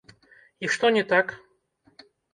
І 0.67 0.71
што 0.75 0.91
не 0.95 1.03
так? 1.11 1.25